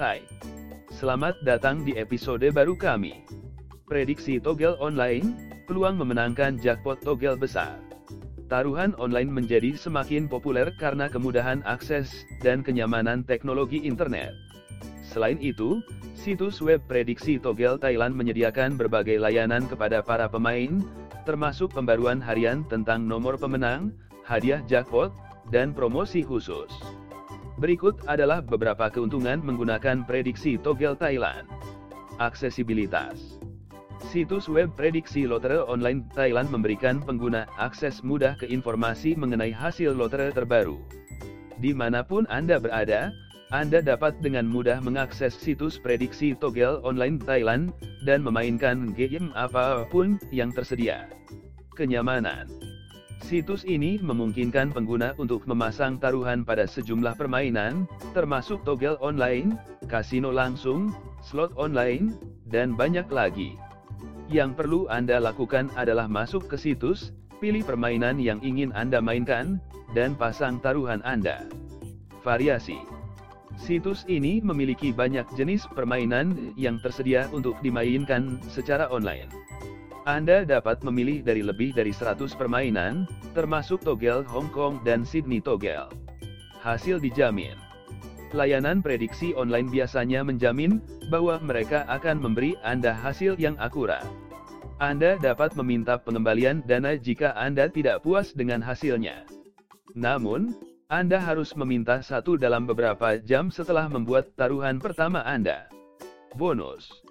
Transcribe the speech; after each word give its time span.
Hai. 0.00 0.24
Selamat 0.88 1.36
datang 1.44 1.84
di 1.84 1.92
episode 1.92 2.48
baru 2.56 2.72
kami. 2.72 3.20
Prediksi 3.84 4.40
togel 4.40 4.72
online, 4.80 5.52
peluang 5.68 6.00
memenangkan 6.00 6.56
jackpot 6.56 7.04
togel 7.04 7.36
besar. 7.36 7.76
Taruhan 8.48 8.96
online 8.96 9.28
menjadi 9.28 9.76
semakin 9.76 10.24
populer 10.24 10.72
karena 10.80 11.12
kemudahan 11.12 11.60
akses 11.68 12.24
dan 12.40 12.64
kenyamanan 12.64 13.28
teknologi 13.28 13.84
internet. 13.84 14.32
Selain 15.04 15.36
itu, 15.36 15.84
situs 16.16 16.64
web 16.64 16.80
prediksi 16.88 17.36
togel 17.36 17.76
Thailand 17.76 18.16
menyediakan 18.16 18.80
berbagai 18.80 19.20
layanan 19.20 19.68
kepada 19.68 20.00
para 20.00 20.32
pemain, 20.32 20.80
termasuk 21.28 21.76
pembaruan 21.76 22.24
harian 22.24 22.64
tentang 22.72 23.04
nomor 23.04 23.36
pemenang, 23.36 23.92
hadiah 24.24 24.64
jackpot, 24.64 25.12
dan 25.52 25.76
promosi 25.76 26.24
khusus. 26.24 26.72
Berikut 27.60 28.00
adalah 28.08 28.40
beberapa 28.40 28.88
keuntungan 28.88 29.44
menggunakan 29.44 30.08
prediksi 30.08 30.56
togel 30.56 30.96
Thailand. 30.96 31.44
Aksesibilitas 32.16 33.36
Situs 34.00 34.48
web 34.48 34.72
prediksi 34.80 35.28
lotre 35.28 35.60
online 35.68 36.08
Thailand 36.16 36.48
memberikan 36.48 37.04
pengguna 37.04 37.44
akses 37.60 38.00
mudah 38.00 38.32
ke 38.40 38.48
informasi 38.48 39.12
mengenai 39.12 39.52
hasil 39.52 39.92
lotre 39.92 40.32
terbaru. 40.32 40.80
Di 41.60 41.76
mana 41.76 42.00
pun 42.00 42.24
Anda 42.32 42.56
berada, 42.56 43.12
Anda 43.52 43.84
dapat 43.84 44.24
dengan 44.24 44.48
mudah 44.48 44.80
mengakses 44.80 45.36
situs 45.36 45.76
prediksi 45.76 46.32
togel 46.32 46.80
online 46.80 47.20
Thailand, 47.20 47.76
dan 48.08 48.24
memainkan 48.24 48.96
game 48.96 49.36
apa 49.36 49.84
pun 49.92 50.16
yang 50.32 50.48
tersedia. 50.48 51.12
Kenyamanan 51.76 52.48
Situs 53.30 53.62
ini 53.62 53.94
memungkinkan 54.02 54.74
pengguna 54.74 55.14
untuk 55.14 55.46
memasang 55.46 56.02
taruhan 56.02 56.42
pada 56.42 56.66
sejumlah 56.66 57.14
permainan, 57.14 57.86
termasuk 58.10 58.66
togel 58.66 58.98
online, 58.98 59.54
kasino 59.86 60.34
langsung, 60.34 60.90
slot 61.22 61.54
online, 61.54 62.18
dan 62.50 62.74
banyak 62.74 63.06
lagi. 63.06 63.54
Yang 64.26 64.58
perlu 64.58 64.90
Anda 64.90 65.22
lakukan 65.22 65.70
adalah 65.78 66.10
masuk 66.10 66.50
ke 66.50 66.58
situs, 66.58 67.14
pilih 67.38 67.62
permainan 67.62 68.18
yang 68.18 68.42
ingin 68.42 68.74
Anda 68.74 68.98
mainkan, 68.98 69.62
dan 69.94 70.18
pasang 70.18 70.58
taruhan 70.58 70.98
Anda. 71.06 71.46
Variasi 72.26 72.82
Situs 73.54 74.02
ini 74.10 74.42
memiliki 74.42 74.90
banyak 74.90 75.38
jenis 75.38 75.70
permainan 75.70 76.50
yang 76.58 76.82
tersedia 76.82 77.30
untuk 77.30 77.54
dimainkan 77.62 78.42
secara 78.50 78.90
online. 78.90 79.30
Anda 80.10 80.42
dapat 80.42 80.82
memilih 80.82 81.22
dari 81.22 81.38
lebih 81.38 81.70
dari 81.70 81.94
100 81.94 82.34
permainan, 82.34 83.06
termasuk 83.30 83.78
togel 83.86 84.26
Hong 84.26 84.50
Kong 84.50 84.82
dan 84.82 85.06
Sydney 85.06 85.38
togel. 85.38 85.86
Hasil 86.66 86.98
dijamin. 86.98 87.54
Layanan 88.34 88.82
prediksi 88.82 89.30
online 89.38 89.70
biasanya 89.70 90.26
menjamin 90.26 90.82
bahwa 91.14 91.38
mereka 91.38 91.86
akan 91.86 92.26
memberi 92.26 92.58
Anda 92.66 92.90
hasil 92.90 93.38
yang 93.38 93.54
akurat. 93.62 94.02
Anda 94.82 95.14
dapat 95.14 95.54
meminta 95.54 95.94
pengembalian 96.02 96.66
dana 96.66 96.98
jika 96.98 97.30
Anda 97.38 97.70
tidak 97.70 98.02
puas 98.02 98.34
dengan 98.34 98.58
hasilnya. 98.66 99.30
Namun, 99.94 100.58
Anda 100.90 101.22
harus 101.22 101.54
meminta 101.54 102.02
satu 102.02 102.34
dalam 102.34 102.66
beberapa 102.66 103.14
jam 103.22 103.46
setelah 103.46 103.86
membuat 103.86 104.34
taruhan 104.34 104.82
pertama 104.82 105.22
Anda. 105.22 105.70
Bonus 106.34 107.09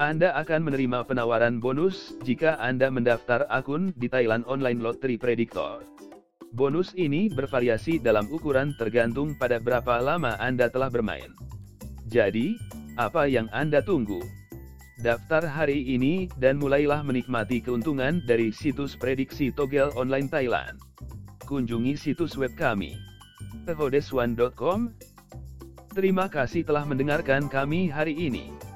anda 0.00 0.32
akan 0.32 0.64
menerima 0.64 1.04
penawaran 1.04 1.60
bonus 1.60 2.16
jika 2.24 2.56
Anda 2.56 2.88
mendaftar 2.88 3.44
akun 3.52 3.92
di 4.00 4.08
Thailand 4.08 4.48
Online 4.48 4.80
Lottery 4.80 5.20
Predictor. 5.20 5.84
Bonus 6.56 6.96
ini 6.96 7.28
bervariasi 7.28 8.00
dalam 8.00 8.24
ukuran 8.32 8.72
tergantung 8.80 9.36
pada 9.36 9.60
berapa 9.60 10.00
lama 10.00 10.40
Anda 10.40 10.72
telah 10.72 10.88
bermain. 10.88 11.36
Jadi, 12.08 12.56
apa 12.96 13.28
yang 13.28 13.52
Anda 13.52 13.84
tunggu? 13.84 14.24
Daftar 15.04 15.44
hari 15.44 15.92
ini 15.92 16.32
dan 16.40 16.56
mulailah 16.56 17.04
menikmati 17.04 17.60
keuntungan 17.60 18.24
dari 18.24 18.56
situs 18.56 18.96
prediksi 18.96 19.52
togel 19.52 19.92
online 20.00 20.32
Thailand. 20.32 20.80
Kunjungi 21.44 22.00
situs 22.00 22.40
web 22.40 22.56
kami. 22.56 22.96
tehodeswan.com 23.68 24.96
Terima 25.92 26.24
kasih 26.32 26.64
telah 26.64 26.88
mendengarkan 26.88 27.52
kami 27.52 27.92
hari 27.92 28.16
ini. 28.16 28.69